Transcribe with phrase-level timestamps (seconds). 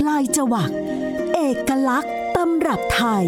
[0.00, 0.70] ปลายจวัก
[1.34, 3.26] เอกลักษณ์ตำรับไทย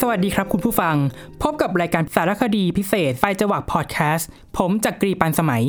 [0.00, 0.96] สวัสดีครับคุณผู้ฟัง
[1.42, 5.64] พบกับรายการสารคดีพิเศษไฟจวักพอดแคสต์ผมจักกรีปันสมัย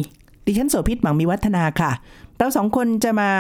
[0.46, 1.92] ดิฉันโสภิตหมังมีวัฒนาค่ะ
[2.38, 3.32] เราสองคนจะมา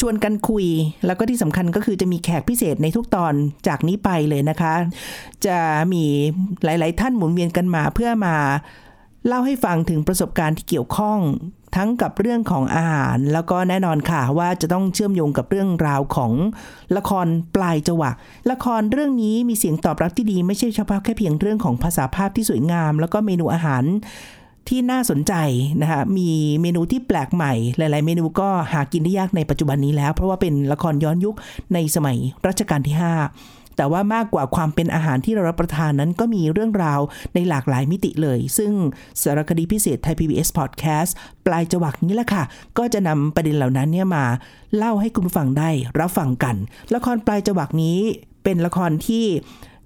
[0.00, 0.66] ชวนกันคุย
[1.06, 3.34] แล้วก็ที่สำคัญก็คือจะมีแขกพิเศษในทุกตอน
[3.68, 4.74] จากนี้ไปเลยนะคะ
[5.46, 5.58] จะ
[5.92, 6.04] มี
[6.64, 8.36] หลาย ๆ ท่านหมุนเวียนกันมาเพื่อมา
[9.26, 11.18] เล่าให้ฟังถึงประสบการณ์ที่เกี่ยวข้อง
[11.76, 16.32] ทั้งกับเรื่องของอาหาร แล้วก็แน่นอนค่ะว่าจะต้องเชื่อมโยงกับเรื่องราวของ
[16.96, 18.14] ละครปลายจวัก
[18.50, 23.84] ละครเรื่องนี้มีเสียงตอบรับที่ดีไม่ใช่เฉพาะแค่เพียงเรื่องของภาษาภาพที่สวยงาม แล้วก็เมนูอาหาร
[24.68, 25.34] ที่น่าสนใจ
[25.82, 26.30] นะคะมี
[26.62, 31.34] เมนูที่แปลกใหม่ หลาย ๆ เมนูก็หากินได้ยากในปัจจุบันนี้แล้ว เพราะว่าเป็นละครย้อนยุค
[31.74, 37.00] ในสมัยรัชกาลที่ 5 แต่ว่ามากกว่าความเป็นอาหารที่เรารับประทานนั้นก็มีเรื่องราว
[37.34, 38.72] ในหลากหลายมิติเลย ซึ่ง
[39.20, 41.10] สารคดีพิเศษไทย PBS Podcast
[41.46, 42.42] ปลายจวักนี้แหละค่ะ
[42.78, 44.24] ก็จะนำประเด็นเหล่านั้นเนี่ยมา
[44.76, 45.70] เล่าให้คุณฟังได้
[46.00, 46.56] รับฟังกัน
[46.94, 47.98] ละครปลายจวักนี้
[48.44, 49.24] เป็นละครที่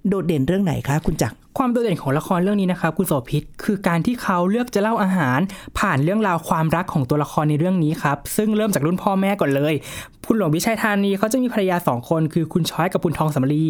[0.07, 5.39] โดดเด่นเรื่องไหนคะคุณจักร ความโดดเด่นของละครเรื่องนี้นะครับคุณโสภิตคือการที่เขาเลือกจะเล่าอาหาร
[5.79, 9.73] ผ่านเรื่องราวความรักของตัวละครในเรื่องนี้ครับซึ่งเริ่มจากรุ่นพ่อแม่ก่อนเลย
[10.29, 13.65] คุณหลวงวิชัยธานีเขาจะมีภรรยาสองคนคือคุณช้อยกับคุณทองสำลี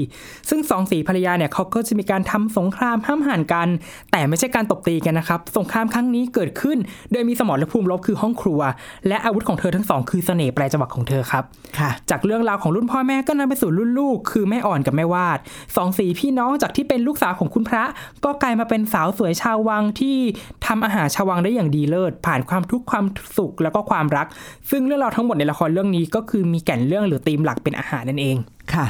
[0.49, 3.67] ซึ่งสองสีภรรยาเนี่ยเขาก็จะมีการทำสงครามห้ามหันกัน
[4.11, 6.77] แต่ไม่ใช่การตบตีกันนะครับสงครามครั้งนี้เกิดขึ้น
[7.11, 8.59] โดยมีสมรภูมิรบคือห้องครัว
[9.07, 11.43] และอาวุธของเธอทั้งสองคือเสน่ห์ปลายจังหวะของเธอครับ
[11.79, 15.39] ค่ะ จากเรื่องราวของรุ่นพ่อแม่ก็นำไปสู่รุ่นลูก คือแม่อ่อนกับแม่วาด
[15.75, 17.76] สองสีพี่น้องจากที่เป็นลูกสาวของคุณพระ
[18.25, 20.17] ก็กลายมาเป็นสาวสวยชาววังที่
[20.65, 23.05] ทำอาหารชาววังได้อย่างดีเลิศ ผ่านความทุกข์ความ
[23.37, 24.27] สุขแล้วก็ความรัก
[24.69, 28.37] ซึ่งเรื่องราวทั้งหมดในละครเรื่องนี้ก็คือมีแก่นเรื่องหรือธีมหลักเป็นอาหารนั่นเอง
[28.73, 28.85] ค่ะ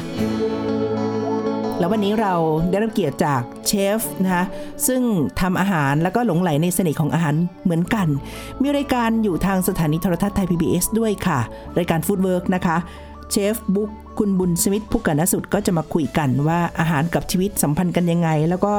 [1.80, 2.34] แล้ววันนี้เรา
[2.70, 4.46] ได้รับเกียรติจากเชฟนะคะ
[4.88, 5.02] ซึ่ง
[5.42, 8.08] ทำอาหารแล้วก็หลงไหลในเสน่ห์ของอาหารเหมือนกัน
[8.62, 11.40] มีรายการอยู่ทางสถานีโทรทัศน์ไทย PBS ด้วยค่ะ
[11.78, 12.78] รายการฟู้ดเวิร์กนะคะ
[13.32, 18.74] เชฟบุ๊กคุณบุญสมิทธผู้กันนสุดก็จะมาคุยกันว่าอาหารกับชีวิตสัมพันธ์กันยังไง แล้วก็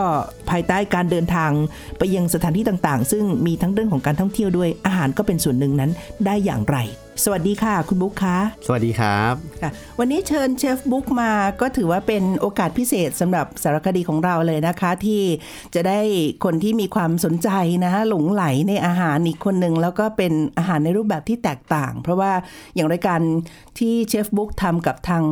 [0.50, 1.50] ภายใต้การเดินทาง
[1.98, 5.90] ไปยังสถานที่ต่างๆ ซึ่งมีทั้งเรื่องของการท่องเที่ยวด้วยอาหารก็เป็นส่วนหนึ่งนั้น
[6.26, 6.76] ได้อย่างไร
[7.24, 15.22] สวัสดีค่ะ คุณบุ๊กคะสวัสดีครับค่ะวันนี้เชิญเชฟบุ๊กมาก็ถือว่าเป็นโอกาสพิเศษสำหรับสารคดีของเราเลยนะคะ ที่
[15.74, 16.00] จะได้
[16.44, 17.48] คนที่มีความสนใจ
[17.84, 22.32] นะคะหลงไหลในอาหารอีกคนหนึ่งแล้วก็เป็นอาหารในรูปแบบที่แตกต่าง เพราะว่า
[22.74, 23.20] อย่างรายการ
[23.78, 25.24] ที่เชฟบุ๊กทำกับทาง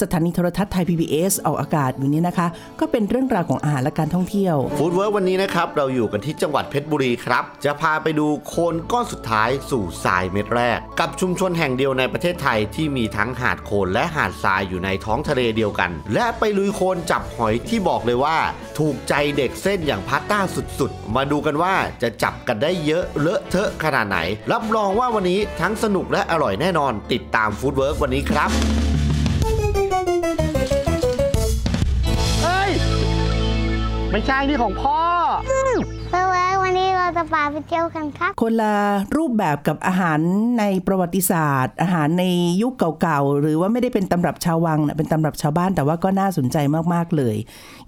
[0.00, 2.46] สถานีโทรทัศน์ไทย PBS ออกอากาศอยู่นี้นะคะ
[2.80, 18.36] ก็เป็นเรื่องราวของอาหารและการท่องเที่ยว Foodwork วันนี้นะครับเราอยู่กันที่จังหวัดเพชรบุรีครับ จะพาไปดูโคลนก้อนสุดท้ายสู่ทรายเม็ดแรกกับชุมชนแห่งเดียวในประเทศไทยที่มีทั้งหาดโคลนและหาดทรายอยู่ในท้องทะเลเดียวกัน และไปลุยโคลนจับหอยที่บอกเลยว่า
[18.78, 20.40] ถูกใจเด็กเส้นอย่างพาสต้า
[20.80, 24.18] สุดๆ มาดูกันว่าจะจับกันได้เยอะเลอะเทอะขนาดไหน
[24.52, 28.50] รับรองว่าวันนี้ทั้งสนุกและอร่อยแน่นอน ติดตามฟู้ดเวิร์กวันนี้ครับ
[32.42, 32.70] เฮ้ย
[34.10, 34.98] ไม่ใช่นี่ของพ่อ
[37.04, 38.74] เราจะพาไปเที่ยวกันครับ คนละ
[39.16, 40.20] รูปแบบกับอาหาร
[40.58, 42.24] ในประวัติศาสตร์ อาหารใน
[42.62, 46.56] ยุคเก่าๆ หรือว่าไม่ได้เป็นตำรับชาววังนะเป็นตำรับชาวบ้านแต่ว่าก็น่าสนใจ
[46.94, 47.36] มากๆเลย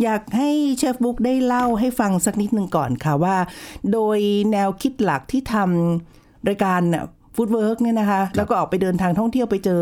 [0.02, 3.36] อยากให้เชฟบุ๊กได้เล่าให้ฟังสักนิดหนึ่งก่อนค่ะว่า
[3.92, 4.18] โดย
[4.52, 6.80] แนวคิดหลักที่ทำรายการ
[7.34, 9.80] Foodwork เนี่ยนะคะ แล้วก็ออกไปเดินทางท่องเที่ยวไปเจอ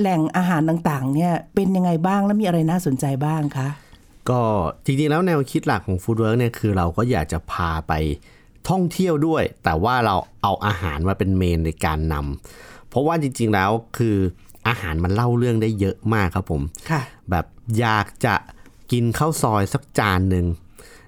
[0.00, 3.68] แหล่งอาหารต่างๆ เนี่ยเป็นยังไงบ้างและมีอะไรน่าสนใจบ้างคะ
[4.30, 4.42] ก็
[4.84, 7.92] จริงๆแล้วแนวคิดหลักของ Foodwork เนี่ยคือเราก็อยากจะพาไป
[8.68, 14.16] ท่องเที่ยวด้วย แต่ว่าเราเอาอาหารมาเป็น main ในการนำเพราะว่าจริง ๆแล้วคือ
[14.68, 17.00] อาหารมันเล่าเรื่องได้เยอะมากครับผมค่ะ
[17.30, 17.44] แบบ
[17.78, 18.34] อยากจะ
[18.92, 20.46] กินข้าวซอยสักจานหนึ่ง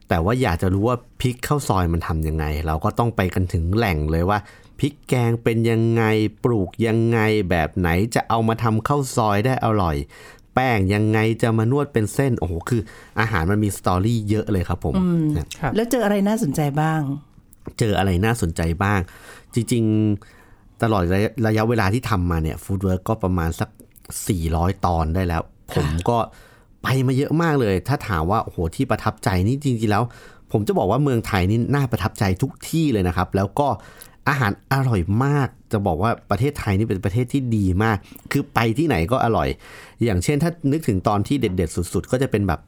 [0.08, 4.38] แต่ว่าอยากจะรู้ว่าพริกข้าวซอยมันทำยังไง เราก็ต้องไปกันถึงแหล่งเลยว่า
[4.78, 6.02] พริกแกงเป็นยังไง
[6.44, 7.18] ปลูกยังไง
[7.50, 9.96] แบบไหนจะเอามาทำข้าวซอยได้อร่อย
[10.54, 12.80] แป้งยังไงจะมานวดเป็นเส้น โอ้โห คือ
[13.20, 14.94] อาหารมันมีสตอรี่เยอะเลยครับผม
[15.36, 17.00] นะครับแล้วเจออะไรน่าสนใจบ้าง
[17.78, 19.00] เจออะไรน่าสนใจบ้าง
[19.54, 19.82] จริง
[20.32, 23.68] ๆ ตลอดระยะระยะเวลาที่ทำมาเนี่ยฟู้ดเวิร์กก็ประมาณสัก
[24.26, 25.42] 400 ตอนได้แล้ว
[25.74, 26.18] ผมก็
[26.82, 30.04] ไปมาเยอะมากเลย ถ้าถามว่าโอ้โหที่ประทับใจนี่จริงๆแล้ว
[30.52, 33.68] ผมจะบอกว่าเมืองไทยนี่น่าประทับใจทุกที่เลยนะครับ แล้วก็
[34.28, 37.96] อาหารอร่อยมาก จะบอกว่าประเทศไทยนี่เป็นประเทศที่ดีมาก
[38.32, 39.48] คือไปที่ไหนก็อร่อย
[40.04, 42.60] อย่างเช่นถ้านึกถึงตอนที่เด็ด ๆ สุด ๆ ก็จะเป็นแบบ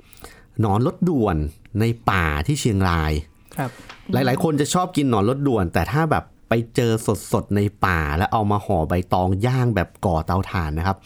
[0.64, 1.37] นอนรถด่วน
[1.81, 3.12] ในป่าที่เชียงราย
[3.58, 3.70] ครับ
[4.12, 6.93] หลาย ๆ คนจะชอบกินหนอนรถด่วน แต่ถ้าแบบไปเจอ
[7.32, 10.97] สดๆในป่าแล้วเอามาห่อใบตองย่างแบบก่อเตาถ่านนะครับ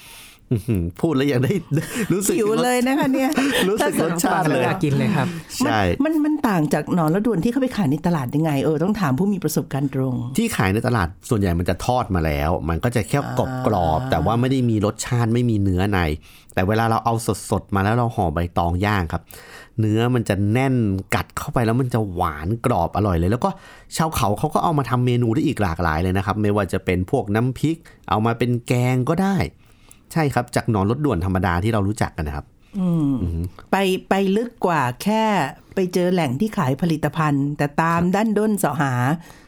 [0.52, 1.52] อื้อหือพูดแล้วยังได้
[2.12, 3.31] รู้สึกหิวเลยนะคะเนี่ย
[3.69, 16.00] รู้สึกรสชาติเลยอยากกินเลยครับใช่มันมันต่างจากหนอนและด่วนที่เขาไปขายในตลาดยังไงเออต้องถามผู้มีประสบการณ์ตรง ที่ขายในตลาดส่วนใหญ่มันจะทอดมาแล้ว มันก็จะแค่กรอบกรอบๆแต่ว่าไม่ได้มีรสชาติไม่มีเนื้อใน
[16.55, 17.14] แต่เวลาเราเอา
[17.50, 19.23] สดๆมาแล้วเราห่อใบตองย่างครับ
[19.81, 20.75] เนื้อมันจะแน่น
[21.15, 23.50] กัดเข้าไปแล้วมันจะหวานกรอบอร่อยเลย แล้วก็
[23.97, 27.76] ชาวเขาเขาก็เอามาทำเมนูได้อีกหลากหลายเลยนะครับ ไม่ว่าจะเป็นพวกน้ำพริก
[28.11, 29.37] เอามาเป็นแกงก็ได้
[30.12, 32.47] ใช่ครับจากหนอนรถด่วนธรรมดาที่เรารู้จักกันนะครับ
[33.71, 33.76] ไป
[34.09, 35.25] ไปลึกกว่าแค่
[35.75, 38.93] ไปเจอแหล่งที่ขายผลิตภัณฑ์ แต่ตามด้านด้นเสาะหา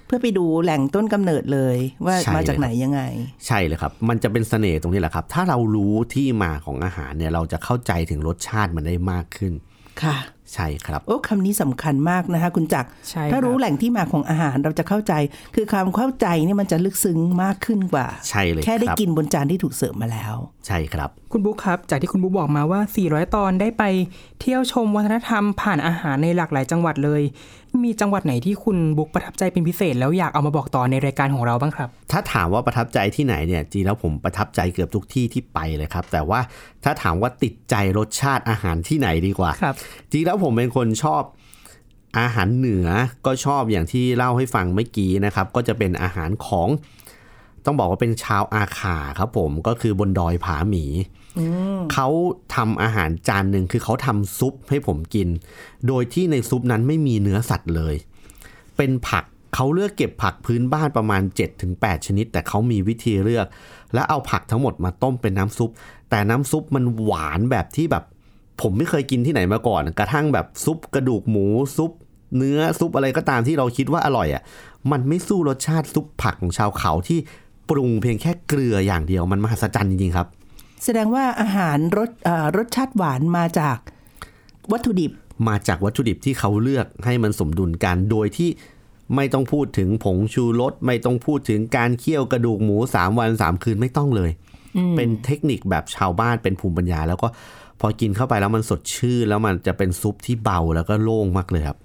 [0.06, 3.00] เพื่อไปดูแหล่งต้นกำเนิดเลย ว่าใช่มาจากเลยครับไหนยังไง
[3.46, 9.52] ใช่เลยครับ มันจะเป็นเสน่ห์ตรงนี้แหละครับ ถ้าเรารู้ที่มาของอาหารเนี่ยเราจะเข้าใจถึงรสชาติมันได้มากขึ้น
[10.02, 10.16] ค่ะ
[10.54, 15.12] ใช่ครับ โอ้คำนี้สำคัญมากนะคะคุณจักรใช่ถ้ารู้ครับแหล่งที่มาของอาหารเราจะเข้าใจ
[15.54, 20.34] คือความเข้าใจเนี่ยมันจะลึกซึ้งมากขึ้นกว่า ใช่เลยแค่ได้ครับกินบนจานที่ถูกเสิร์ฟมาแล้ว
[20.66, 23.84] ใช่ครับ คุณบุ๊คครับ จากที่คุณบุ๊คบอกมาว่า 400 ตอนได้ไป
[24.40, 27.22] เที่ยวชมวัฒนธรรมผ่านอาหารในหลากหลายจังหวัดเลย
[27.84, 36.40] มีจังหวัดไหนที่คุณบุ๊คประทับใจเป็นพิเศษ แล้วอยากเอามาบอกต่อในรายการของเราบ้างครับ ถ้าถามว่าประทับใจที่ไหนเนี่ยจริงแล้วผมประทับใจเกือบทุกที่ที่ไปเลยครับ แต่ว่า
[36.84, 39.74] ถ้าถามว่าติดใจรสชาติอาหารที่ไหนดีกว่าครับ
[40.10, 41.22] จริงแล้วผมเป็นคนชอบ
[42.18, 42.88] อาหารเหนือ
[43.26, 46.68] ก็ชอบอย่างที่เล่าให้ฟังเมื่อกี้นะครับ ก็จะเป็นอาหารของ
[47.64, 50.84] ต้องบอกว่าเป็นชาวอาขาครับผมก็คือบนดอยผาหมี
[51.92, 52.08] เขา
[52.54, 55.28] ทำอาหารจานหนึ่งคือเขาทำซุปให้ผมกิน
[55.86, 57.94] โดยที่ในซุปนั้นไม่มีเนื้อสัตว์เลย
[58.76, 59.24] เป็นผัก
[59.54, 61.22] เขาเลือกเก็บผักพื้นบ้านประมาณ
[61.64, 63.46] 7-8 ชนิด แต่เขามีวิธีเลือก
[63.94, 65.70] และเอาผักทั้งหมดมาต้มเป็นน้ำซุป
[66.10, 68.04] แต่น้ำซุปมันหวานแบบที่แบบ
[68.60, 71.46] ผมไม่เคยกินที่ไหนมาก่อน กระทั่งแบบซุปกระดูกหมู
[71.76, 71.92] ซุป
[72.36, 74.42] เนื้อซุปอะไรก็ตามที่เราคิดว่าอร่อยอะ
[74.92, 77.18] มันไม่สู้รสชาติซุปผักของชาวเขาที่
[77.70, 80.28] ปรุงเพียงแค่เกลืออย่างเดียวมันมหัศจรรย์จริงๆครับ
[80.86, 83.78] แสดงว่าอาหารรสเอ่อรสชาติหวานมาจาก
[84.72, 85.12] วัตถุดิบ
[85.48, 88.50] มาจากวัตถุดิบที่เขาเลือกให้มันสมดุลกันโดยที่
[89.16, 94.30] ไม่ต้องพูดถึงผงชูรสไม่ต้องพูดถึงการเคี่ยวกระดูกหมู3วัน3คืนไม่ต้องเลย
[94.96, 97.28] เป็นเทคนิคแบบชาวบ้านเป็นภูมิปัญญา แล้วก็
[97.80, 101.78] พอกินเข้าไปแล้วมันสดชื่นแล้วมันจะเป็นซุปที่เบาแล้วก็โล่งมากเลยครับ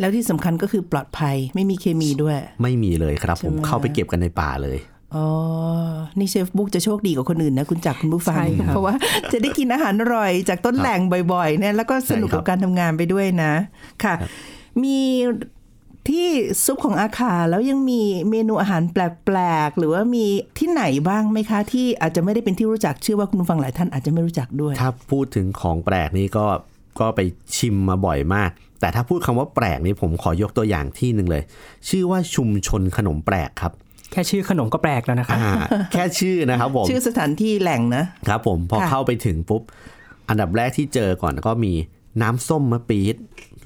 [0.00, 4.78] แล้วที่สำคัญก็คือปลอดภัยไม่มีเคมีด้วย ไม่มีเลยครับ ผมใช่ไหมเข้าไปเก็บกันในป่าเลย
[5.14, 5.26] อ๋อ
[6.18, 8.94] นี่เชฟบุ๊กจะโชคดีกว่าคนอื่นนะ คุณจักรคุณผู้ฟังใช่ครับเพราะว่า
[9.32, 11.00] จะได้กินอาหารอร่อยจากต้นแหล่ง
[11.32, 13.52] บ่อยๆเนี่ยแล้วก็สนุกใช่ครักับบการทำงานไปด้วยนะ
[14.04, 14.14] ค่ะ
[14.82, 14.98] มี
[16.08, 16.28] ที่
[16.64, 20.24] ซุปของอาคาแล้วยังมีเมนูอาหารแปลกๆ หรือว่ามี
[20.58, 26.46] ที่ไหนบ้างไหมคะ ที่อาจจะไม่ได้เป็นที่รู้จักเชื่อว่าคุณผู้ฟังหลายท่านอาจจะไม่รู้จักด้วย ถ้าพูดถึงของแปลกนี่ก็
[27.00, 27.20] ก็ไป
[27.56, 31.42] ชิมมาบ่อยมาก แต่ถ้าพูดคำว่าแปลกนี่ผมขอยกตัวอย่างที่หนึ่งเลย
[31.88, 33.72] ชื่อว่าชุมชนขนมแปลกครับ
[34.12, 35.52] แค่ชื่อขนมก็แปลกแล้วนะครับอ่า
[35.92, 39.62] แค่ชื่อนะครับผมชื่อสถานที่แหล่งนะครับผมพอค่ะเข้าไปถึงปุ๊บ
[40.28, 41.72] อันดับแรกที่เจอก่อนก็มี
[42.22, 43.16] น้ำส้มมะปี๊ด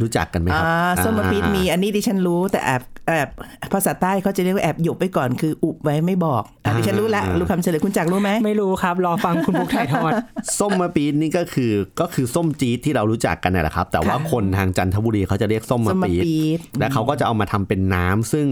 [0.02, 3.28] รู้จักกันไหมคอ่ารับส้มมะปี๊ดอ่ามีอันนี้ดิฉันรู้แต่แอบแอบ
[3.72, 10.12] ภาษาใต้เขาจะเรียกว่าแอบหยบไปก่อนคืออุบไว้ไม่บอกอะดิฉันรู้ละรู้คำเฉลยคุณจักรรู้ไหมไม่รู้ครับ รอฟังคุณบุ๊คถ่ายทอด
[10.58, 18.46] ส้มมะปี๊ดนี่ก็คือก็คือส้มจี๊ดที่เรารู้จักกันนี่แหละครับ แต่ว่าคนทางจันทบุรีเขาจะเรียกส้มส้มะมมะปี๊ดปี๊ดและเขาก็จะเอามาทำเป็นน้ำซึ่ง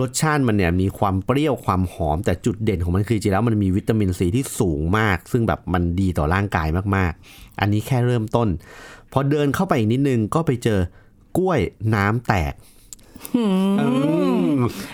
[0.00, 8.48] รสชาติมันเนี่ยมีความเปรี้ยวความหอม แต่จุดเด่นของมันคือจริงแล้วมันมีวิตามินซีที่สูงมาก ซึ่งแบบมันดีต่อร่างกายมากๆ อันนี้แค่เริ่มต้น
[9.12, 10.80] พอเดินเข้าไปอีกนิดนึงก็ไปเจอ
[11.38, 11.60] กล้วย
[11.94, 12.54] น้ำแตก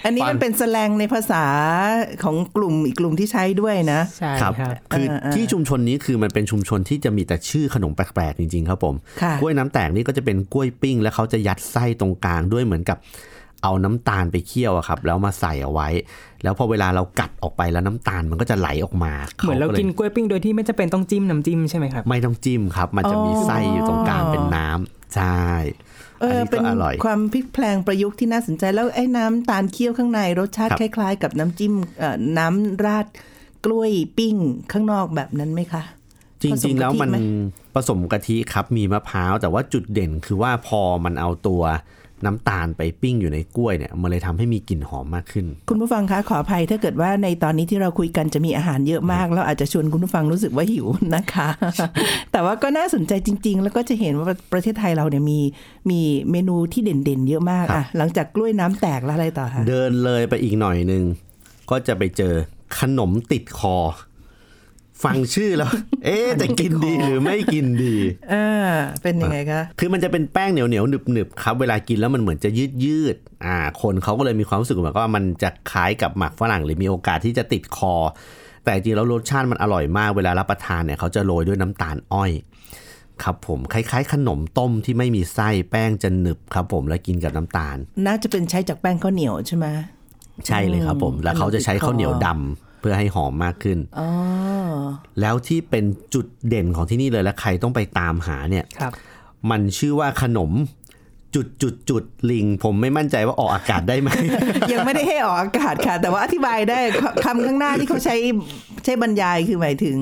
[0.05, 1.45] อันนี้ฟังมันเป็นแสลงในภาษา
[2.25, 12.99] ของกลุ่มอีกกลุ่มที่ใช้ด้วยนะใช่ครับครับคือเออเออที่ชุมชนนี้คือมันเป็นชุมชนที่จะมีแต่ชื่อขนมแปลกๆจริงๆครับผมค่ะกล้วยน้ำแตกนี่ก็จะเป็นกล้วยปิ้ง แล้วเขาจะยัดไส้ตรงกลางด้วยเหมือนกับ
[13.63, 15.89] เอาน้ำตาลไปเคี่ยวอะครับ แล้วมาใส่เอาไว้
[16.43, 19.13] แล้วพอเวลาเรากัดออกไปแล้วน้ำตาลมันก็จะไหลออกมา
[19.43, 25.43] เหมือนเราขลยกินกล้วยปิ้งโดยที่ไม่จำเป็นต้องจิ้มน้ำจิ้มใช่ไหมครับ ไม่ต้องจิ้มครับ มันจะมีอ๋อไส้อยู่ตรงกลางเป็นน้ำใช่
[26.21, 33.07] เออันอนี้เป็นก็อร่อยความพลิกแพลงประยุกต์ที่น่าสนใจแล้วไอ้น้ำตาลเคี่ยวข้างในรสชาติครับคล้าย ๆ กับน้ำจิ้มเอ่อน้ำราด
[33.65, 34.37] กล้วยปิ้ง
[34.73, 35.83] ข้างนอกแบบนั้นไหมคะ
[36.43, 37.11] จริงๆแล้วมัน
[37.75, 41.63] ผสมกะทิไหมผสมกะทิครับมีมะพร้าวแต่ว่าจุดเด่นคือว่าพอมันเอาตัว
[42.25, 51.49] น้ำตาลไปปิ้งอยู่ในกล้วยเนี่ยมันเลยทำให้มีกลิ่นหอมมากขึ้น คุณผู้ฟังคะขออภัยถ้าเกิดว่าในตอนนี้ที่เราคุยกันจะมีอาหารเยอะมาก แล้วอาจจะชวนคุณผู้ฟังรู้สึกว่าหิวนะคะ
[52.33, 55.41] แต่ว่าก็น่าสนใจจริง ๆ แล้วก็จะเห็นว่าประเทศไทยเราเนี่ยมี
[55.91, 61.03] มีเมนูที่เด่นๆ เยอะมากครับอะหลังจากกล้วยน้ำแตกแล้วอะไรต่อคะเดินเลยไปอีกหน่อยหนึ่ง
[61.71, 62.35] ก็จะไปเจอ
[62.79, 63.77] ขนมติดคอ
[65.05, 65.71] ฟังชื่อแล้ว
[66.05, 67.95] เอ๊ะจะกินดีหรือไม่กินดี
[68.33, 68.47] อ่า
[69.03, 77.95] เป็นยังไงคะ คือมันจะเป็นแป้งเหนียวเหนียวหนึบหนึบๆครับ เวลากินแล้วมันเหมือนจะยืดยืดๆอ่า คนเขาก็เลยมีความรู้สึกเหมือนกับว่ามันจะคล้ายกับหมักฝรั่งหรือมีโอกาสที่จะติดคอ
[78.65, 82.31] แต่จริงแล้วรสชาติมันอร่อยมาก เวลารับประทานเนี่ยเขาจะโรยด้วยน้ำตาลอ้อย
[83.23, 87.77] ครับผมคล้ายๆ ขนมต้มที่ไม่มีไส้แป้งจะหนึบครับ ผมแล้วกินกับน้ำตาล
[88.07, 89.67] น่าจะเป็นใช้จากแป้งข้าวเหนียวใช่ไหม
[90.47, 94.09] ใช่เลยครับผม แล้วเขาจะใช้ข้าวเหนียวดำ เพื่อให้หอมมากขึ้นอ๋อ
[95.21, 98.93] แล้วที่เป็นจุดเด่นของที่นี่เลยและใครต้องไปตามหาเนี่ยครับ
[99.51, 100.53] มันชื่อว่าขนม
[101.35, 104.11] จุดจุดจุดลิง ผมไม่มั่นใจว่าออกอากาศได้ไหม
[104.73, 108.17] ยังไม่ได้ให้ออกอากาศค่ะ แต่ว่าอธิบายได้คคำข้างหน้าที่เขาใช้
[108.68, 109.99] ใช้บรรยายคือหมายถึง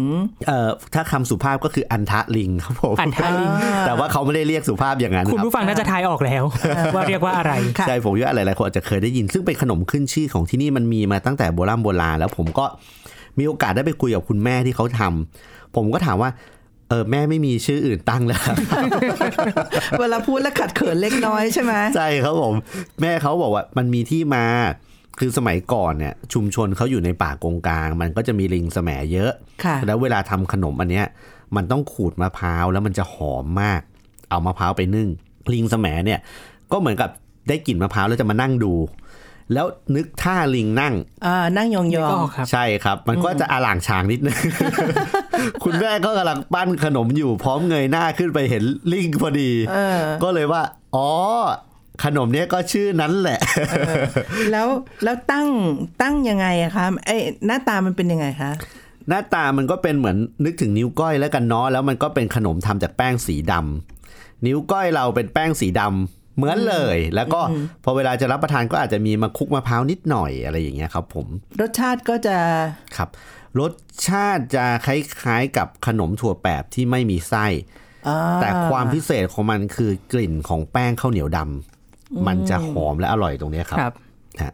[0.47, 3.51] เอ่อถ้าคำสุภาพก็คืออันทะลิงครับผมอันทะลิง
[3.87, 6.43] แต่ว่าเขาไม่ได้เรียกสุภาพอย่างนั้นคุณรับผู้ฟังน่าจะทายออกแล้ว
[6.95, 12.65] ว่าเรียกว่าอะไรค่ะใช่ผมว่าหลายๆคนอาจจะเคยได้ยิน ซึ่งเป็นขนมขึ้นชื่อของที่นี่มันมีมาตั้งแต่โบราณโบราณแล้วผมก็
[13.39, 16.31] มีโอกาสได้ไปคุยกับคุณแม่ที่เขาทำผมก็ถามว่า
[16.89, 18.41] เออแม่ไม่มีชื่ออื่นตั้งแล้ว
[20.01, 22.55] เวลาพูดแล้วขัดเขินเล็กน้อยใช่ไหมใช่ครับผม
[23.01, 24.45] แม่เขาบอกว่ามันมีที่มา
[25.19, 29.33] คือสมัยก่อนเนี่ยชุมชนเขาอยู่ในป่ากงกลาง มันก็จะมีลิงแสมเยอะ
[29.65, 31.07] ค่ะแล้วเวลาทำขนมอันเนี้ย
[31.57, 33.81] มันต้องขูดมะพร้าวแล้วมันจะหอมมาก
[34.31, 35.09] เอามะพร้าวไปนึ่ง
[35.53, 36.21] ลิงแสมเนี่ย
[36.73, 37.11] ก็เหมือนกับ
[37.49, 38.75] ได้กลิ่นมะพร้าวแล้วจะมานั่งดู
[39.53, 40.95] แล้วนึกท่าลิงนั่ง
[41.27, 44.39] อ่านั่งยองยอก็งครับใช่ครับ มันก็จะอล่างชางนิดนึง
[45.65, 50.63] คุณแม่ก็กำลังปั้นขนมอยู่พร้อมเงยหน้าขึ้นไปเห็นลิงพอดีเออก็เลยว่า
[50.97, 51.11] อ๋อ
[52.05, 53.39] ขนมเนี้ยก็ชื่อนั้นแหละ
[54.53, 54.69] แล้ว
[55.05, 55.47] แล้วตั้ง
[56.03, 58.53] ตั้งยังไงอะคะไอ้หน้าตามันเป็นยังไงคะ
[59.09, 67.41] หน้าตามันก็เป็นเหมือนนึกถึงนิ้วก้อยแล้วกันเนาะแล้วมันก็เป็นขนมทำจากแป้งสีดำนิ้วก้อยเราเป็นแป้งสีดำเหมือนเลย แล้วก็
[67.85, 71.27] พอเวลาจะรับประทานก็อาจจะมีมาคลุกมะพร้าวนิดหน่อยอะไรอย่างเงี้ยครับ ผม
[71.61, 72.37] รสชาติก็จะ
[72.97, 73.09] ครับ
[73.61, 73.73] รส
[74.09, 77.47] ชาติจะคล้ายๆกับขนมถั่วแปบที่ไม่มีไส้
[78.09, 81.76] อ่าแต่ความพิเศษของมันคือกลิ่นของแป้งข้าวเหนียวดำ
[82.27, 83.95] มันจะหอมและอร่อยตรงเนี้ยครับครับ
[84.43, 84.53] ฮะ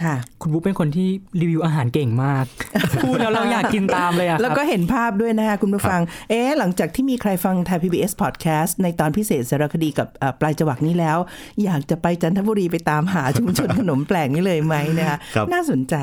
[0.00, 1.08] ค่ะ คุณบุ๊กเป็นคนที่
[1.40, 2.44] รีวิวอาหารเก่งมาก
[3.02, 11.18] พูดแล้วเราอยากกินตามเลยอะครับแล้วก็เห็นภาพด้วยนะคะคุณผู้ฟัง เอ๊ะหลังจากที่มีใครฟังไทย PBS Podcast ในตอนพิเศษสารคดีกับเอ่อปลายจวักนี้แล้ว
[11.64, 15.94] อยากจะไปจันทบุรีไปตามหาชุมชนขนมแปลกนี้เลยไหมนะคะครับน่าสนใจ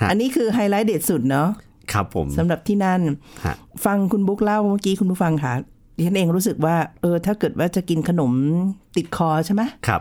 [0.00, 1.48] ฮะอันนี้คือไฮไลท์เด็ดสุดเนาะ
[1.92, 3.00] ครับผมสำหรับที่นั่น
[3.44, 3.54] ฮะ
[3.84, 5.52] ฟังคุณบุ๊กเล่าเมื่อกี้คุณผู้ฟังค่ะ
[5.96, 8.32] ดิฉันเองรู้สึกว่าเออถ้าเกิดว่าจะกินขนม
[8.96, 10.00] ติดคอใช่ไหมครับ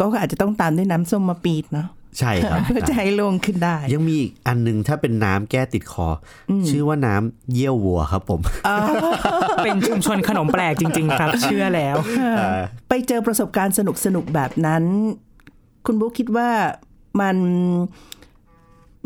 [0.00, 1.88] ก็อาจจะต้องตามด้วยน้ำส้มมะปี๊ดเนาะ
[2.18, 6.08] ใช่ครับเพื่อจะให้โล่งขึ้นได้ ยังมีอีกอันหนึ่งถ้าเป็นน้ำแก้ติดคอ
[6.50, 8.40] อชื่อว่าน้ำเยี่ยววัวครับผม
[9.64, 11.96] เป็นชุมชนขนมแปลกจริง ๆ ครับ เชื่อแล้ว
[12.88, 14.84] ไปเจอประสบการณ์สนุกสนุกๆแบบนั้น
[15.86, 16.48] คุณบุ๊คคิดว่า
[17.20, 17.36] มัน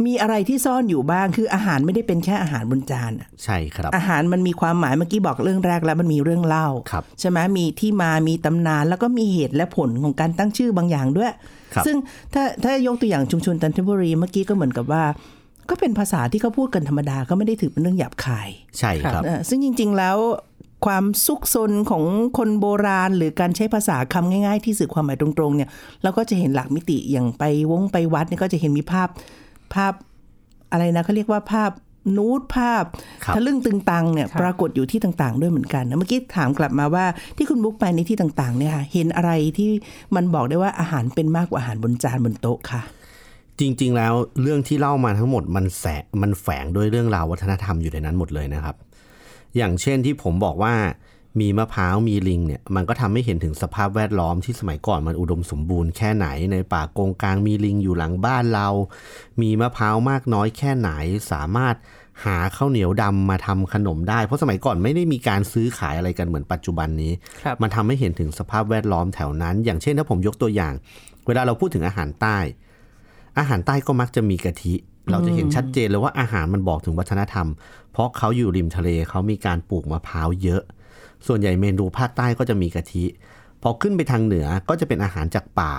[0.06, 11.32] มีอะไรที่ซ่อนอยู่บ้างคืออาหารไม่ได้เป็นแค่อาหารบนจานอะใช่ครับ อาหารมันมีความหมายเมื่อกี้บอกเรื่องแรกแล้วมันมีเรื่องเล่าครับใช่ไหมมีที่มามีตำนานแล้วก็มีเหตุและผลของการตั้งชื่อบางอย่างด้วย
[11.74, 11.96] ครับซึ่ง
[12.34, 15.04] ถ้าถ้ายกตัวอย่างชุมชนจันทบุรีเมื่อกี้ก็เหมือนกับว่า
[15.70, 20.16] ก็เป็นภาษาที่เขาพูดกันธรรมดาก็ไม่ได้ถือเป็นเรื่องหยาบคาย ใช่ครับเอ่อซึ่งจริง ๆแล้ว
[20.86, 22.04] ความซุกซนของ
[22.38, 25.68] คนโบราณ หรือการใช้ภาษาคำง่าย ๆ ที่สื่อความหมายตรงๆเนี่ย
[26.02, 29.08] เราก็จะเห็นหลักมิติอย่างไปวงไปวัดเนี่ยก็จะเห็นมีภาพ
[29.74, 29.92] ภาพ
[30.72, 31.70] อะไรนะเขาเรียกว่าภาพ
[32.16, 32.84] นูดภาพ
[33.24, 37.04] ครับทะลึ่งตึงตังเนี่ยครับปรากฏอยู่ที่ต่างๆ ด้วยเหมือนกันนะเมื่อกี้ถามกลับมาว่า
[37.36, 39.70] ที่คุณบุ๊กไปในที่ต่างๆเนี่ยค่ะเห็นอะไรที่
[40.14, 42.82] มันบอกได้ว่าอาหารเป็นมากกว่าอาหารบนจานบนโต๊ะค่ะ
[43.58, 45.84] จริง ๆ แล้วเรื่องที่เล่ามาทั้งหมดมันแส
[46.22, 48.76] มันแฝงด้วยเรื่องราววัฒนธรรมอยู่ในนั้นหมดเลยนะครับ
[49.56, 50.74] อย่างเช่นที่ผมบอกว่า
[51.40, 58.68] มีมะพร้าวมีลิงเนี่ยมันก็ทำให้เห็นถึงสภาพแวดล้อมที่สมัยก่อนมันอุดมสมบูรณ์แค่ไหน ในป่ากงกลางมีลิงอยู่หลังบ้านเรา
[59.40, 60.90] มีมะพร้าวมากน้อยแค่ไหน
[61.32, 61.74] สามารถ
[62.24, 70.74] หาข้าวเหนียวดำมาทำขนมได้ เพราะสมัยก่อนไม่ได้มีการซื้อขายอะไรกันเหมือนปัจจุบันนี้ครับมันทำให้เห็นถึงสภาพแวดล้อมแถวนั้น อย่างเช่นถ้าผมยกตัวอย่าง
[71.26, 72.38] เวลาเราพูดถึงอาหารใต้
[73.38, 74.74] อาหารใต้ก็มักจะมีกะทิ
[75.10, 77.46] เราจะเห็นชัดเจนเลยว่าอาหารมันบอกถึงวัฒนธรรม
[77.92, 80.62] เพราะเขาอยู่ริมทะเลเขามีการปลูกมะพร้าวเยอะ
[81.26, 83.04] ส่วนใหญ่เมนูภาคใต้ก็จะมีกะทิ
[83.62, 85.74] พอขึ้นไปทางเหนือก็จะเป็นอาหารจากป่า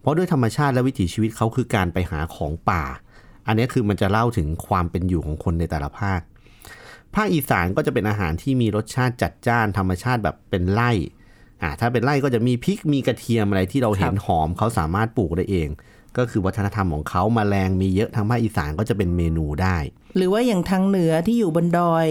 [0.00, 2.82] เพราะด้วยธรรมชาติและวิถีชีวิตเขาคือการไปหาของป่า
[3.46, 6.20] อันนี้คือมันจะเล่าถึงความเป็นอยู่ของคนในแต่ละภาค
[7.14, 10.90] ภาคอีสานก็จะเป็นอาหารที่มีรสชาติจัดจ้านธรรมชาติแบบเป็นไร่
[11.62, 15.68] อ่าถ้าเป็นไร่ก็จะมีพริกมีกระเทียมอะไรที่เราเห็นหอมเขาสามารถปลูกได้เอง
[16.16, 19.76] ก็คือวัฒนธรรมของเขามาแมลงมีเยอะทางภาคอีสานก็จะเป็นเมนูได้
[20.16, 22.06] หรือว่าอย่างทางเหนือที่อยู่บนดอย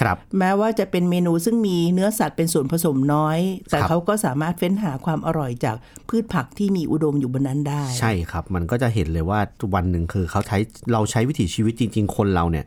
[0.00, 3.38] ครับแม้ว่าจะเป็นเมนูซึ่งมีเนื้อสัตว์เป็นส่วนผสมน้อย
[3.70, 5.76] แต่ครับเขาก็สามารถเฟ้นหาความอร่อยจาก
[6.08, 9.40] พืชผักที่มีอุดมอยู่บนนั้นได้ ใช่ครับ มันก็จะเห็นเลยว่า
[9.74, 10.58] วันหนึ่งคือเขาใช้
[10.92, 12.64] เราใช้วิถีชีวิตจริง ๆ คนเราเนี่ย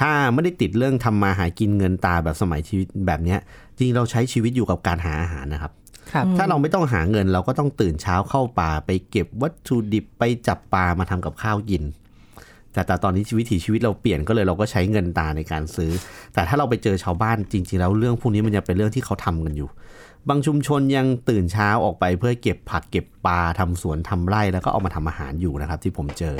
[0.00, 3.40] ถ้าไม่ได้ติดเรื่องทำมาหากินเงินตาแบบสมัยชีวิตแบบเนี้ย
[3.76, 5.72] จริงเราใช้ชีวิตอยู่กับการหาอาหารนะครับ
[6.12, 11.82] ครับถ้าเราไม่ต้องหาเงินเราก็ต้องตื่นเช้าเข้าป่าไปเก็บวัตถุดิบไปจับปลามาทำกับข้าวกิน
[12.74, 15.90] แต่แต่ตอนนี้ชีวิตถีชีวิตเราเปลี่ยนก็เลยเราก็ใช้เงินตาในการซื้อ
[16.34, 19.68] แต่ถ้าเราไปเจอชาวบ้านจริง ๆ แล้วเรื่องพวกนี้มันยังเป็นเรื่องที่เขาทำกันอยู่
[20.28, 26.36] บางชุมชนยังตื่นเช้าออกไปเพื่อเก็บผักเก็บปลาทำสวนทำไร่แล้วก็เอามาทำอาหารอยู่นะครับ ที่ผมเจอ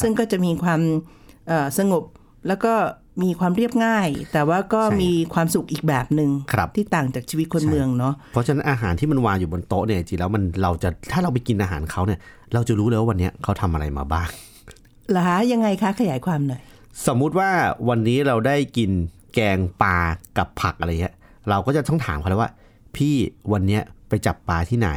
[0.00, 0.80] ซึ่งก็จะมีความ
[1.48, 2.02] เอ่อสงบ
[2.48, 2.72] แล้วก็
[3.22, 12.18] มีความเรียบง่าย แต่ว่าก็ใช่มีความสุขอีกแบบหนึง่งครับที่ต่างจากชีวิตคนเมืองเนาะเพราะฉะนั้นอาหารที่มันวางอยู่บนโต๊ะเนี่ยจริงๆแล้วมันเราจะถ้าเราไปกินอาหารเขาเนี่ย
[12.54, 16.62] เราจะรู้เลยว่าวันเนี้ยเขาทำอะไรมาบ้างเหรอคะยังไงคะขยายความหน่อย
[17.06, 17.50] สมมุติว่า
[17.88, 18.90] วันนี้เราได้กิน
[19.34, 19.98] แกงปลา
[20.38, 21.14] กับผักอะไรเงี้ย
[21.50, 22.50] เราก็จะต้องถามเขาแล้วว่า
[22.96, 23.14] พี่
[23.52, 24.90] วันเนี้ยไปจับปลาที่ไหน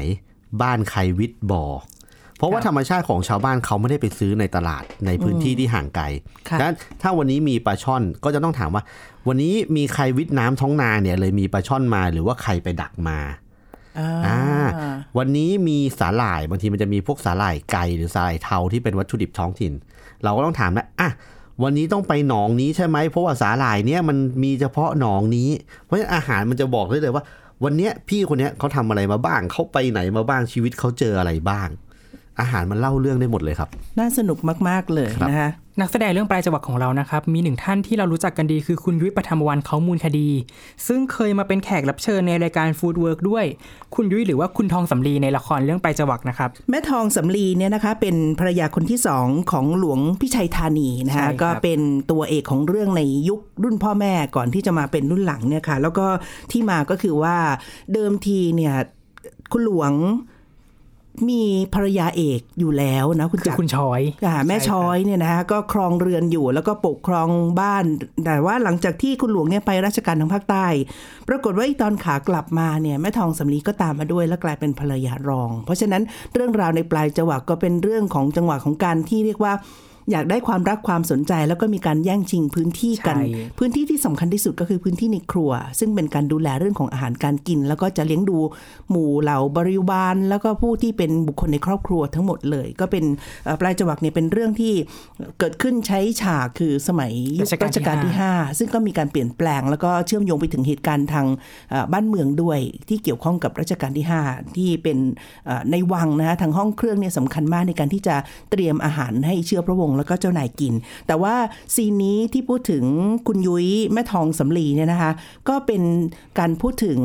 [0.62, 1.66] บ้านใครวิทย์บ่อ
[2.38, 6.06] เพราะว่าธรรมชาติของชาวบ้านเขาไม่ได้ไปซื้อในตลาดในพื้นที่ที่ห่างไกล
[6.50, 8.84] ค่ะดังนั้นถ้าวันนี้มีปลาช่อนก็จะต้องถามว่า
[9.28, 13.20] วันนี้มีใครวิทย์น้ำท้องนาเนี่ยเลยมีปลาช่อนมาหรือว่าใครไปดักมา
[14.28, 14.40] อ่า
[15.18, 19.74] วันนี้มีสาหร่ายบางทีมันจะมีพวกสาหร่ายไก่หรือสาหร่ายเทาที่เป็นวัตถุดิบท้องถิ่น
[20.24, 21.10] เราก็ต้องถามนะอะ
[21.64, 25.50] วันนี้ต้องไปหนองนี้ใช่ไหมเพราะว่าสาหร่ายเนี่ยมันมีเฉพาะหนองนี้
[25.84, 27.24] เพราะฉะนั้นอาหารมันจะบอกได้เลยว่า
[27.64, 31.68] วันเนี้ยพี่คนเนี้ยเขาทำอะไรมาบ้างเขาไปไหนมาบ้างชีวิตเขาเจออะไรบ้าง
[32.40, 33.70] อาหารมันเล่าเรื่องได้หมดเลยครับ
[34.00, 34.38] น่าสนุก
[34.70, 40.30] มาก ๆ เลยครับนะคะ นักแสดงเรื่องปลายจังหวัดของเรานะครับ มีหนึ่งท่านที่เรารู้จักกันดีคือคุณยุ้ยปฐมวันเขามูลคดี
[40.88, 43.46] ซึ่งเคยมาเป็นแขกรับเชิญในรายการฟู้ดเวิร์กด้วย
[43.96, 51.80] คุณยุ้ยหรือว่าคุณทองสำลีในละครเรื่องปลายจังหวัดนะครับ แม่ทองสำลีเนี่ยนะคะ เป็นภรรยาคนที่สองของหลวงพิชัยธานีนะใช่ครัคะบก็เป็น
[52.12, 56.06] ตัวเอกของเรื่องในยุครุ่นพ่อแม่ก่อนที่จะมาเป็นรุ่นหลังเนี่ยค่ะ แล้วก็
[56.52, 57.36] ที่มาก็คือว่า
[57.94, 58.76] เดิมทีเนี่ย
[59.52, 59.94] คุณหลวง
[61.30, 61.44] มี
[61.74, 67.30] ภรรยาเอกอยู่แล้วนะคุณคือจักรคุณชอยค่ะแม่ใช่ครับช้อยเนี่ยนะคะก็ครองเรือนอยู่แล้วก็ปกครอง
[67.62, 67.86] บ้าน
[68.26, 70.66] แต่ว่าหลังจากที่คุณหลวงเนี่ยไปราชการทางภาคใต้
[71.28, 76.02] ปรากฏว่าอีตอนขากลับมาเนี่ยแม่ทองสำลีก็ตามมาด้วยแล้วกลายเป็นภรรยารอง เพราะฉะนั้น
[76.34, 79.54] เรื่องราวในปลายจังหวะก็เป็นเรื่องของจังหวะของการที่เรียกว่า
[80.12, 88.38] อยากได้ความรักความสนใจ แล้วก็มีการแย่งชิงพื้นที่กันใช่พื้นที่ที่สำคัญที่สุดก็คือพื้นที่ในครัว ซึ่งเป็นการดูแลเรื่องของอาหารการกิน แล้วก็จะเลี้ยงดู
[88.90, 93.06] หมู่เหล่าบริวารแล้วก็ผู้ที่เป็นบุคคลในครอบครัวทั้งหมดเลย ก็เป็น
[93.46, 94.74] เอ่อปลายจวักเนี่ยเป็นเรื่องที่
[95.40, 101.26] เกิดขึ้นใช้ฉากคือสมัยยุครัชกาลที่รัชกาลที่ห้า5ซึ่งก็มีการเปลี่ยนแปลง แล้วก็เชื่อมโยงไปถึงเหตุการณ์ทาง
[101.70, 104.98] เอ่อบ้านเมืองด้วย ที่เกี่ยวข้องกับรัชกาลที่ 5 ที่เป็น
[105.46, 108.16] เอ่อในวังนะฮะทางห้องเครื่องเนี่ยสำคัญมากในการที่จะ
[108.52, 110.74] เตรียมอาหารให้เชื้อพระวงศ์แล้วก็เจ้านายกิน
[111.08, 111.36] แต่ว่า
[111.76, 112.84] ซีนนี้ที่พูดถึง
[113.28, 115.12] คุณยุ้ยแม่ทองสำลีเนี่ยนะคะ
[115.50, 115.82] ก็เป็น
[116.40, 117.00] การพูดถึง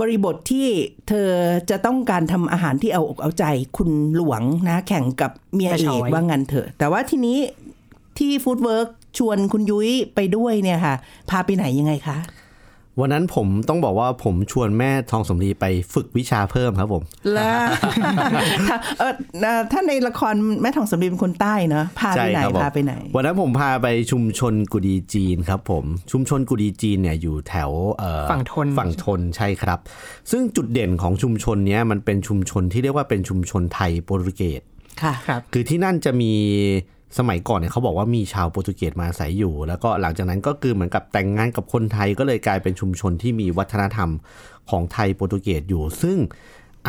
[0.00, 0.66] บริบทที่
[1.08, 1.28] เธอ
[1.70, 3.44] จะต้องการทำอาหารที่เอาอกเอาใจ
[3.76, 7.38] คุณหลวงนะแข่งกับเมียแม่เอช้กอยว่างั้นเถอะ แต่ว่าทีนี้
[8.18, 10.94] ที่ Foodwork ชวนคุณยุ้ยไปด้วยเนี่ยค่ะ
[11.30, 12.18] พาไปไหนยังไงคะ
[13.00, 17.02] วันนั้นผมต้องบอกว่าผมชวนแม่ทองสมรีไปฝึกวิชาเพิ่มครับผม
[17.34, 17.58] แล้ว
[18.68, 29.78] ถ้าเออเอ่อถ้าในละครแม่ทองสำลีเป็นคนใต้เนอะพาไปไหนใช่ครับผมพาไปไหน วันนั้นผมพาไปชุมชนกุดีจีนครับผมชุมชนกุดีจีนเนี่ยอยู่แถวเอ่อฝั่งทนฝั่งทนใช่ครับ
[30.30, 34.62] ซึ่งจุดเด่นของชุมชนเนี้ยมันเป็นชุมชนที่เรียกว่าเป็นชุมชนไทยโปรตุเกส
[35.02, 36.32] ค่ะครับคือที่นั่นจะมี
[37.18, 44.10] สมัยก่อนเนี่ยเขาบอกว่ามีชาวโปรตุเกสมาอาศัยอยู่ แล้วก็หลังจากนั้นก็คือเหมือนกับแต่งงานกับคนไทยก็เลยกลายเป็นชุมชนที่มีวัฒนธรรม
[44.70, 46.18] ของไทยโปรตุเกสอยู่ ซึ่ง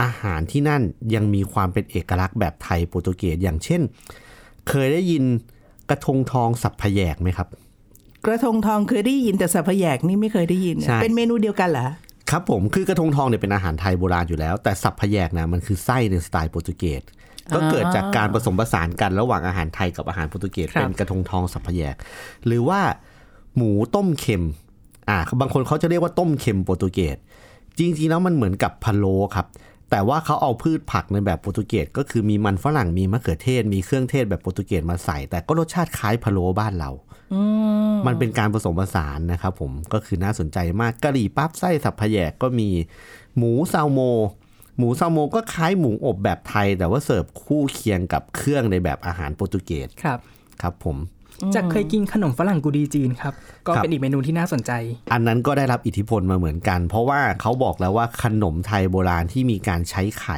[0.02, 0.82] อาหารที่นั่น
[1.16, 3.82] ยังมีความเป็นเอกลักษณ์แบบไทยโปรตุเกสอย่างเช่น
[4.70, 5.24] เคยได้ยิน
[5.90, 7.48] กระทงทองสับพะแยกไหมครับ
[8.26, 11.88] กระทงทองเคยได้ยินแต่สัพแยกนี่ไม่เคยได้ยินใช่เป็นเมนูเดียวกันเหรอ
[12.30, 17.02] ครับผมคือกระทงทองเนี่ยเป็นอาหารไทยโบราณอยู่แล้ว แต่สับพะแยกนะมันคือไส้ในสไตล์โปรตุเกส
[17.56, 21.96] ก็เกิดจากการผสมผสานกันระหว่างอาหารไทยกับอาหารโปรตุเกสครับเป็นกระทงทองสับพะแยก
[22.46, 22.82] หรือว่า
[23.56, 24.44] หมูต้มเค็ม
[25.10, 27.18] อ่าบางคนเขาจะเรียกว่าต้มเค็มโปรตุเกส
[27.78, 29.48] จริงๆแล้วมันเหมือนกับพะโล้ครับ
[29.90, 36.92] แต่ว่าเขาเอาพืชผักในแบบโปรตุเกสก็คือมีมันฝรั่งมีมะเขือเทศ มีเครื่องเทศแบบโปรตุเกสมาใส่ แต่ก็รสชาติคล้ายพะโล้บ้านเรา
[38.08, 42.70] มันเป็นการผสมผสานนะครับผมก็คือน่าสนใจมากกะหรี่ปั๊บไส้สับพะแยกก็มี
[43.38, 44.00] หมูซาวโม
[44.80, 50.20] หมูซาวโมก็คล้ายหมูอบแบบไทย แต่ว่าเสิร์ฟคู่เคียงกับเครื่องในแบบอาหารโปรตุเกสครับ
[50.62, 50.98] ครับผม
[51.56, 53.34] จากเคยกินขนมฝรั่งกูดีจีนครับ
[53.68, 54.72] ก็ครับเป็นอีกเมนูที่น่าสนใจ
[55.14, 60.38] อันนั้นก็ได้รับอิทธิพลมาเหมือนกัน เพราะว่าเขาบอกแล้วว่าขนมไทยโบราณที่มีการใช้ไข่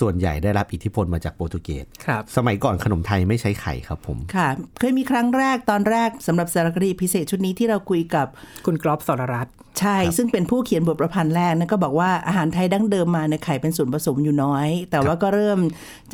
[0.00, 4.48] ส่วนใหญ่ได้รับอิทธิพลมาจากโปรตุเกสครับสมัยก่อนขนมไทยไม่ใช้ไข่ครับผมค่ะ
[4.80, 8.26] เคยมีครั้งแรกตอนแรกสำหรับสารคดีพิเศษชุดนี้ที่เราคุยกับ
[8.66, 15.58] คุณกรอบสรรัตน์ใช่ ซึ่งเป็นผู้เขียนบทประพันธ์แรกนั่นก็บอกว่าอาหารไทยดั้งเดิมมาเนี่ยไข่เป็นส่วนผสมอยู่น้อย แต่ว่าก็เริ่ม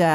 [0.00, 0.10] จะ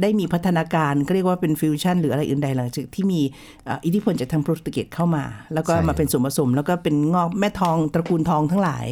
[0.00, 3.20] ได้มีพัฒนาการก็เรียกว่าเป็นฟิวชั่นหรืออะไรอื่นใดหลังจากที่มี
[3.64, 8.86] เอ่ออิทธิพลจากทางโปรตุเกสเข้ามา แล้วก็ใช่มาเป็นส่วนผสม แล้วก็เป็นงอกแม่ทองตระกูลทองทั้งหลาย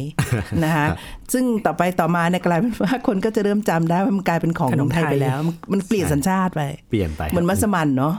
[0.63, 0.85] นะคะ
[1.33, 8.13] ซึ่งต่อไปต่อมาเนี่ยกลายเป็นว่าคนก็จะเริ่มจำได้ว่ามันกลายเป็นของขนมไทยไทยไปแล้วมันมันเปลี่ยนสัญชาติไป เปลี่ยนไปเหมือนมัสมั่นเนาะ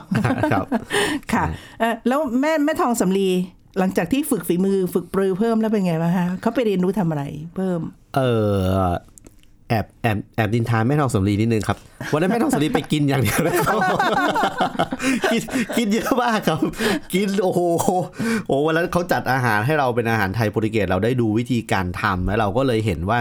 [0.52, 0.66] ครับ
[1.32, 1.44] ค่ะ
[1.80, 3.28] เอ่อแล้วแม่แม่ทองสำลี
[3.78, 7.22] หลังจากที่ฝึกฝีมือฝึกปรือเพิ่มแล้วเป็นไงบ้างคะเขาไปเรียนรู้ทำอะไร
[7.56, 7.80] เพิ่ม
[8.16, 8.90] เออ
[9.68, 11.78] แอบแอบแอบดินทานแม่ทองสำลีนิดนึงครับ
[12.12, 13.80] วันนั้นแม่ทองสำลีไปกินอย่างเดียวเลยครับ
[15.32, 15.42] กิน
[15.76, 16.60] กินเยอะมากครับ
[17.14, 17.60] กินโอ้โห
[18.46, 23.18] โอ้วันนั้นเขาจัดอาหารให้เราเป็นอาหารไทยโปรตุเกสเราได้ดูวิธีการทำแล้วเราก็เลยเห็นว่า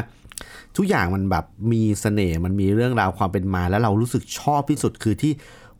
[0.77, 5.33] ทุกอย่างมันแบบมีเสน่ห์มันมีเรื่องราวความเป็นมา แล้วเรารู้สึกชอบที่สุดคือที่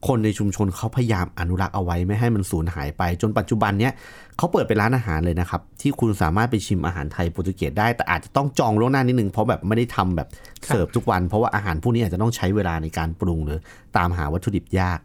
[0.07, 3.93] คนในชุมชนเขาพยายามอนุรักษ์เอาไว้ไม่ให้มันสูญหายไป จนปัจจุบันเนี้ย
[4.37, 10.27] เขาเปิดเป็นร้านอาหารเลยนะครับ ที่คุณสามารถไปชิมอาหารไทยโปรตุเกสได้แต่อาจจะต้องจองล่วงหน้านิดนึงเพราะแบบไม่ได้ทำแบบ
[10.67, 13.59] เสิร์ฟทุกวัน เพราะว่าอาหารพวกนี้อาจจะต้องใช้เวลาในการปรุงหรือ
[13.97, 14.99] ตามหาวัตถุดิบยาก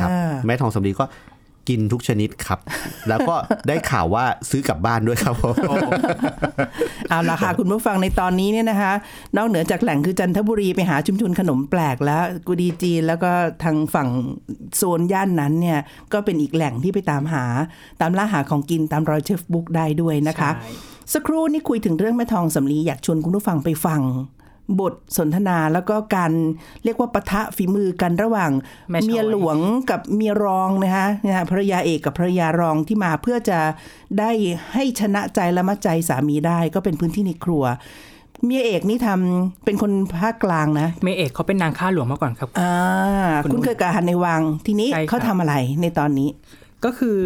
[0.00, 1.04] ครับอ่าแม่ทองสำลีก็
[1.68, 2.58] กินทุกชนิดครับ
[3.08, 3.34] แล้วก็
[3.68, 5.54] ได้ข่าวว่าซื้อกลับบ้านด้วยครับผม
[7.08, 8.92] เอาละค่ะ คุณผู้ฟังในตอนนี้เนี่ยนะคะ
[9.36, 13.30] นอกเหนือจากแหล่งคือจันทบุรีไปหาชุมชนขนมแปลกแล้วกุดีจีนแล้วก็
[13.64, 14.08] ทางฝั่ง
[14.76, 15.78] โซนย่านนั้นเนี่ย
[16.12, 17.44] ก็เป็นอีกแหล่งที่ไปตามหา
[18.00, 20.72] ตามล่าหาของกินตามรอยเชฟบุ๊กได้ด้วยนะคะใช่
[21.14, 24.00] สักครู่นี่คุยถึงเรื่องแม่ทองสำลีอยากชวนคุณผู้ฟังไปฟัง
[24.80, 26.32] บทสนทนาแล้วก็การ
[26.84, 28.50] เรียกว่าปะทะฝีมือกันระหว่าง
[28.90, 29.58] แม่ช้อยเมียหลวง
[29.90, 33.58] กับเมียรองนะคะนะคะภรรยาเอกกับภรรยารองที่มาเพื่อจะ
[34.18, 34.30] ได้
[34.74, 37.64] ให้ชนะใจและมัดใจสามีได้ก็เป็นพื้นที่ในครัว
[38.44, 42.74] เมียเอกนี่ทำเป็นคนภาคกลางนะเมเอกเขาเป็นนางข้าหลวงมาก่อนครับอ่า
[43.42, 46.28] คุณคุณเคยกับอาหารในวังทีนี้ใช่ครับเขาทำอะไรในตอนนี้
[46.84, 47.16] ก็คือ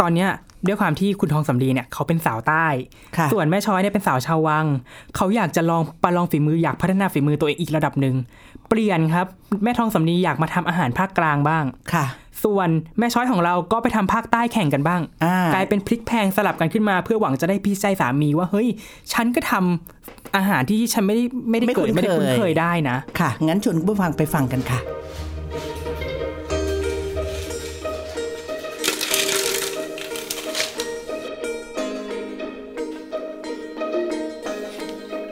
[0.00, 0.30] ตอนเนี้ย
[0.66, 2.66] ด้วยความที่คุณทองสำลีเนี่ยเขาเป็นสาวใต้
[3.16, 4.66] ค่ะส่วนแม่ช้อยเนี่ยเป็นสาวชาววัง
[5.16, 8.14] เขาอยากจะลองประลองฝีมืออยากพัฒนาฝีมือตัวเองอีกระดับหนึ่ง
[8.68, 9.26] เปลี่ยนครับ
[9.64, 12.06] แม่ทองสำลีอยากมาทำอาหารภาคกลางบ้างค่ะ
[12.44, 18.68] ส่วนแม่ช้อยของเราก็ไปทำภาคใต้แข่งกันบ้างอ่ากลายเป็นพลิกแพลงสลับกันขึ้นมา เพื่อหวังจะได้พี่ใจสามีว่าเฮ้ย
[19.12, 24.80] ฉันก็ทำอาหารที่ฉันไม่ได้ไม่ได้เกิดไม่ได้คุ้นเคยได้นะ ค่ะ งั้นชวนคุณผู้ฟังไปฟังกันค่ะ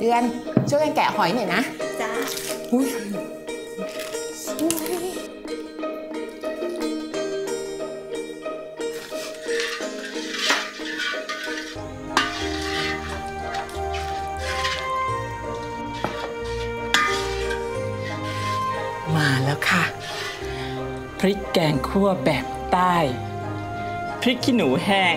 [0.04, 0.24] เดือน
[0.70, 1.62] ช่วยกันแกะหอยหน่อยนะ
[2.00, 2.10] จ้า
[2.72, 2.88] อุ้ย
[19.16, 19.84] มาแล้วค่ะ
[21.18, 22.96] พริกแกงคั่วแบบใต้
[24.20, 25.16] พริกขี้หนูแห้ง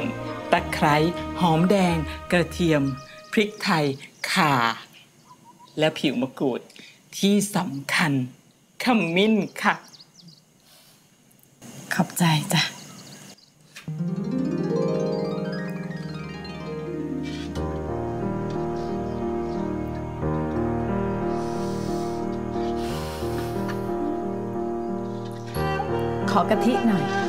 [0.52, 0.96] ตะไคร้
[1.42, 1.96] หอมแดง
[2.32, 2.82] กระเทียม
[3.32, 3.86] พริกไทย
[4.32, 4.54] ข่า
[5.80, 6.62] และผิวมะกรูด
[7.18, 8.12] ที่สำคัญ
[8.84, 8.86] ข
[9.16, 9.34] มิ้น
[9.64, 9.76] ค่ะ
[11.94, 12.62] ขอบใจจ้ะ
[26.32, 27.25] ขอกะทิหน่อย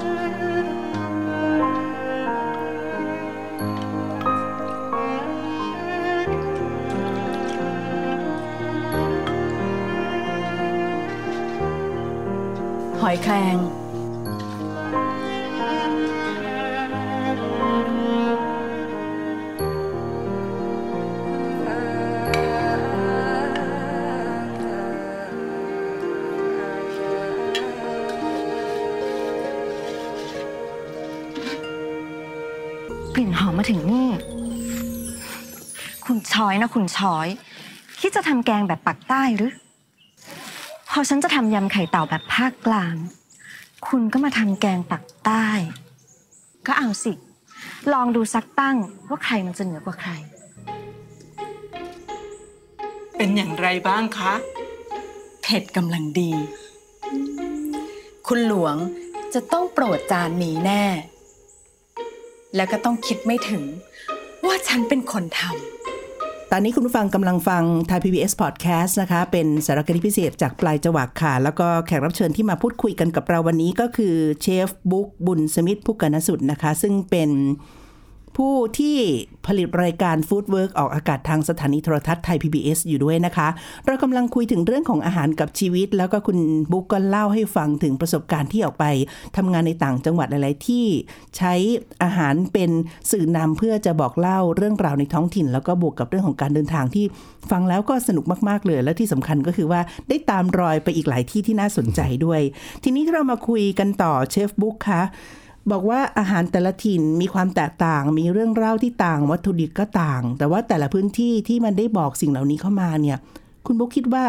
[13.09, 13.57] อยแครง
[33.15, 34.09] กลิ่นหอมมาถึงนี่
[36.07, 37.29] คุณช้อยนะคุณช้อย
[38.01, 39.53] คิดจะทำแกงแบบปักใต้หรือ
[40.99, 42.97] อฉันจะทำยำไข่เต่าแบบภาคกลาง
[43.89, 45.49] คุณก็มาทำแกงปักใต้
[46.67, 47.13] ก็เอาสิ
[47.93, 48.77] ลองดูสักตั้ง
[49.09, 50.13] ว่าใครมันจะเหนือกว่าใคร
[53.17, 54.33] เป็นอย่างไรบ้างคะ
[55.43, 56.33] เผ็ดกำลังดี
[58.27, 58.77] คุณหลวง
[59.35, 60.85] จะต้องโปรดจานนี้แน่
[62.57, 63.65] แล้วก็ต้องคิดไม่ถึง
[64.47, 65.76] ว่าฉันเป็นคนทำ
[66.59, 77.31] ตอนนี้คุณผู้ฟังกำลังฟังไทยพีวีเอสพอดแคสต์นะคะ เป็นสารคดีพิเศษจากปลายจวักค่ะ แล้วก็แขกรับเชิญที่มาพูดคุยกันกับเราวันนี้ก็คือเชฟบุ๊กบุญสมิทธิ์พุกกนสุดนะคะ ซึ่งเป็น
[78.37, 78.97] ผู้ที่
[79.47, 83.49] ผลิตรายการ Food Work ออกอากาศทางสถานีโทรทัศน์ไทย PBS อยู่ด้วยนะคะ
[83.87, 86.39] เรากำลังคุยถึงเรื่องของอาหารกับชีวิต แล้วก็คุณ
[86.73, 88.85] บุ๊กก็เล่าให้ฟังถึงประสบการณ์ที่ออกไป
[89.37, 90.87] ทำงานในต่างจังหวัดหลาย ๆ ที่
[91.37, 91.55] ใช้
[92.03, 92.71] อาหารเป็น
[93.11, 97.05] สื่อนำเพื่อจะบอกเล่าเรื่องราวในท้องถิ่น แล้วก็บวกกับเรื่องของการเดินทางที่
[97.51, 102.41] ฟังแล้วก็สนุกมาก ๆ เลย และที่สำคัญก็คือว่าได้ตามรอยไปอีกหลายที่ที่น่าสนใจด้วย
[102.85, 105.03] ทีนี้ถ้าเรามาคุยกันต่อเชฟบุ๊กคะ
[105.71, 113.19] บอกว่าอาหารแต่ละถิ่นมีความแตกต่าง มีเรื่องเล่าที่ต่าง วัตถุดิบก็ต่าง แต่ว่าแต่ละพื้นที่ที่มันได้บอกสิ่งเหล่านี้เข้ามาเนี่ย
[113.67, 114.25] คุณบุ๊กคิดว่า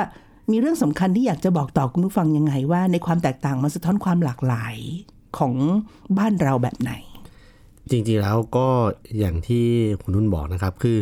[0.52, 4.76] มีเรื่องสำคัญที่อยากจะบอกต่อคุณผู้ฟังยังไงว่า ในความแตกต่างมันสะท้อนความหลากหลาย
[5.38, 5.54] ของ
[6.18, 6.92] บ้านเราแบบไหน
[7.92, 8.68] จริงๆแล้วก็
[9.20, 9.66] อย่างที่
[10.02, 10.98] คุณนุ่นบอกนะครับ คือ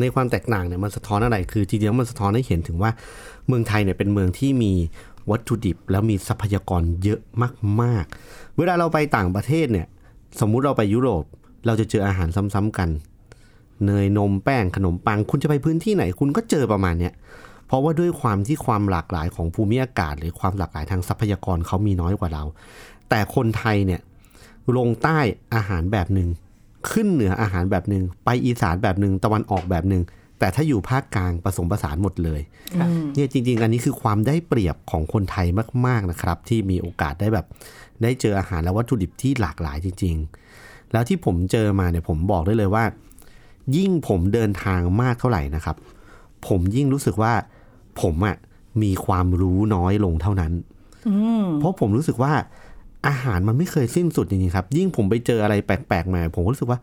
[0.00, 2.90] ในความแตกต่างเนี่ยมันสะท้อนอะไร คือจริงๆแล้วมันสะท้อนให้เห็นถึงว่า
[3.46, 4.72] เมืองไทยเนี่ยเป็นเมืองที่มี
[5.30, 7.20] วัตถุดิบแล้วมีทรัพยากรเยอะ
[7.82, 9.86] มาก ๆ เวลาเราไปต่างประเทศเนี่ย
[10.40, 11.24] สมมุติเราไปยุโรป
[11.66, 12.88] เราจะเจออาหารซ้ำๆกัน
[13.86, 17.14] เนยนมแป้งขนมปัง คุณจะไปพื้นที่ไหนคุณก็เจอประมาณเนี้ย
[17.66, 22.44] เพราะว่าด้วยความที่ความหลากหลายของภูมิอากาศ หรือความหลากหลายทางทรัพยากรเขามีน้อยกว่าเรา
[23.08, 24.00] แต่คนไทยเนี่ย
[24.76, 25.18] ลงใต้
[25.54, 26.28] อาหารแบบหนึ่ง
[26.90, 30.02] ขึ้นเหนืออาหารแบบหนึ่งไปอีสานแบบหนึ่งตะวันออกแบบหนึ่ง
[30.42, 32.40] แต่ถ้าอยู่ภาคกลางผสมผสานหมดเลย
[33.14, 35.46] เนี่ยจริง ๆ อันนี้คือความได้เปรียบของคนไทย
[35.86, 37.46] มาก ๆนะครับ ที่มีโอกาสได้แบบ
[38.02, 40.14] ได้เจออาหารและวัตถุดิบที่หลากหลายจริง
[40.54, 42.84] ๆ แล้วที่ผมเจอมาเนี่ยผมบอกได้เลยว่า
[43.76, 45.76] ยิ่งผมเดินทางมากเท่าไหร่นะครับ
[46.46, 47.32] ผมยิ่งรู้สึกว่า
[48.00, 48.36] ผมอะ
[48.82, 50.52] มีความรู้น้อยลงเท่านั้น
[51.58, 52.32] เพราะผมรู้สึกว่า
[53.06, 56.78] อาหารมันไม่เคยสิ้นสุดจริงๆครับ ยิ่งผมไปเจออะไรแปลกๆมา ผมก็รู้สึกว่า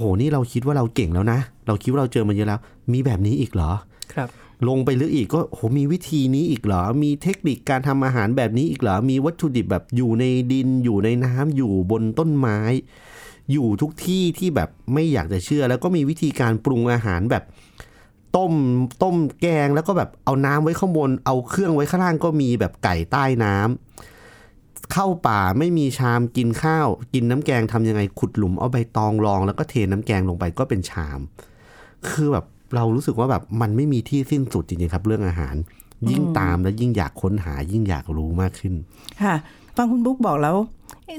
[0.00, 2.60] โอ้โหนี่เราคิดว่าเราเก่งแล้วนะ เราคิดว่าเราเจอมาเยอะแล้ว
[2.92, 3.72] มีแบบนี้อีกเหรอ
[4.14, 4.28] ครับ
[4.68, 12.58] ลงไปลึกอีกก็โหมีวิธีนี้อีกเหรอ มีเทคนิคการทำอาหารแบบนี้อีกเหรอ มีวัตถุดิบแบบอยู่ในดินอยู่ในน้ำอยู่บนต้นไม้
[13.52, 17.44] อยู่ทุกที่ที่แบบไม่อยากจะเชื่อ แล้วก็มีวิธีการปรุงอาหารแบบ
[18.36, 18.52] ต้ม
[19.02, 23.70] ต้มแกงแล้วก็แบบเอาน้ำไว้ข้างบน เอาเครื่องไว้ข้างล่างก็มีแบบไก่ใต้น้ำ
[24.92, 31.20] เข้าป่าไม่มีชามกินข้าว กินน้ำแกงทำยังไงขุดหลุมเอาใบตองรอง แล้วก็เทน้ำแกงลงไปก็เป็นชาม
[32.08, 35.54] คือแบบเรารู้สึกว่าแบบมันไม่มีที่สิ้นสุดจริงๆครับ เรื่องอาหาร
[36.10, 38.74] ยิ่งตามแล้วยิ่งอยากค้นหายิ่งอยากรู้มากขึ้น
[39.22, 39.34] ค่ะ
[39.76, 40.56] ฟังคุณบุ๊กบอกแล้ว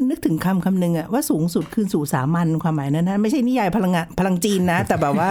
[0.09, 5.29] นึกถึงคำคำหนึ่งอะว่าสูงสุดคืนสู่สามัญความหมายนั้นนะไม่ใช่นิยายพลังงานพลังจีนนะ แต่แบบว่า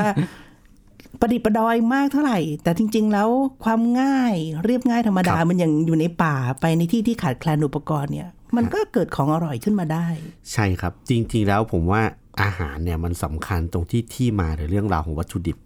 [1.20, 3.28] ประดิษฐ์ประดอยมากเท่าไหร่ แต่จริง ๆ แล้ว
[3.64, 4.34] ความง่าย
[4.64, 10.06] เรียบง่ายธรรมดาครับมันอย่างอยู่ในป่าไปในที่ที่ขาดแคลนอุปกรณ์เนี่ย มันก็เกิดของอร่อยขึ้นมาได้
[10.52, 12.02] ใช่ครับ จริง ๆ แล้วผมว่า
[12.42, 15.56] อาหารเนี่ยมันสำคัญตรงที่ที่มาหรือเรื่องราวของวัตถุดิบ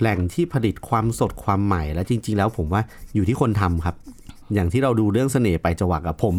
[0.00, 2.82] แหล่งที่ผลิตความสดความใหม่และจริง ๆ แล้วผมว่า
[3.14, 3.96] อยู่ที่คนทำครับ
[4.54, 6.34] อย่างที่เราดูเรื่องเสน่ห์ไปจวักอะผม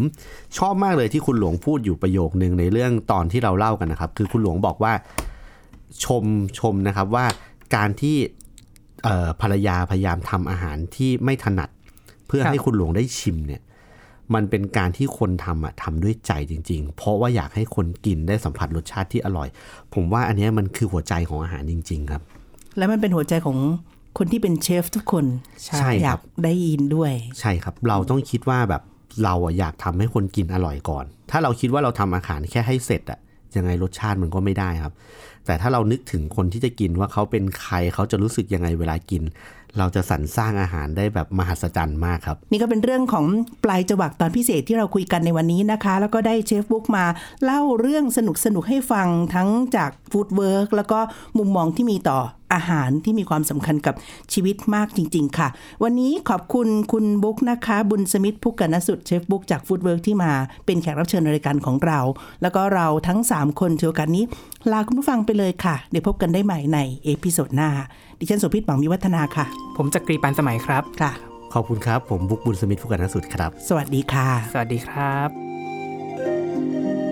[0.57, 4.93] ชอบมากเลยที่คุณหลวงพูดอยู่ประโยคนึงในเรื่องตอนที่เราเล่ากันนะครับ คือคุณหลวงบอกว่า
[6.05, 6.25] ชม
[6.59, 7.25] ชมนะครับว่า
[7.75, 8.15] การที่
[9.03, 11.69] เอ่อภรรยาพยายามทำอาหารที่ไม่ถนัด
[12.27, 13.61] เพื่อครับให้คุณหลวงได้ชิมเนี่ย
[14.33, 19.47] มันเป็นการที่คนทำอะทำด้วยใจจริง ๆ เพราะว่าอยากให้คนกินได้สัมผัสรสชาติที่อร่อย
[19.93, 22.21] ผมว่าอันเนี้ยมันคือหัวใจของอาหารจริง ๆ ครับ
[22.77, 23.57] และมันเป็นหัวใจของ
[24.17, 25.25] คนที่เป็นเชฟทุกคน
[25.65, 28.81] ใช่อคยารักบได้ยินด้วย ใช่ครับ เราต้องคิดว่าแบบ
[29.23, 33.19] เราอะอยากทำให้คนกินอร่อยก่อน ถ้าเราคิดว่าเราทำอาหารแค่ให้เสร็จอะ
[33.57, 34.93] ยังไงรสชาติมันก็ไม่ได้ครับ
[35.45, 39.23] แต่ถ้าเรานึกถึงคนที่จะกินว่าเขาเป็นใครเขาจะรู้สึกยังไงเวลากิน
[39.77, 43.25] เราจะสรรสร้างอาหารได้แบบมหัศจรรย์มากครับ นี่ก็เป็นเรื่องของ
[43.63, 47.05] ปลายจวักตอนพิเศษที่เราคุยกันในวันนี้นะคะ แล้วก็ได้เชฟบุ๊กมา
[47.43, 50.99] เล่าเรื่องสนุกสนุกให้ฟังทั้งจาก Foodwork แล้วก็
[51.37, 52.19] มุมมองที่มีต่อ
[52.53, 53.95] อาหารที่มีความสำคัญกับ
[54.33, 55.47] ชีวิตมากจริง ๆ ค่ะ
[55.83, 60.31] วันนี้ขอบคุณคุณบุ๊กนะคะ บุญสมิทธิ์พุกกนสุดเชฟบุ๊กจาก Foodwork ที่มา
[60.65, 61.99] เป็นแขกรับเชิญรายการของเรา
[62.41, 64.23] แล้วก็เราทั้ง 3 คนถือโอกาสนี้
[64.71, 67.69] ลาคุณผู้ฟังไปเลยค่ะ เดี๋ยวพบกันได้ใหม่ใน episode หน้า
[68.23, 69.45] ดิฉันโสภิตหวังมีวัฒนาค่ะ
[69.77, 71.11] ผมจักรีปานสมัยครับค่ะ
[71.53, 77.02] ขอบคุณครับ ผมบุ๊กบุญสมิทธิ์ผู้กันนสุดครับ สวัสดีค่ะ สวัสดีครับ